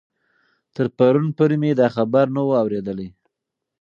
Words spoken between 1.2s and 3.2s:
پورې مې دا خبر نه و اورېدلی.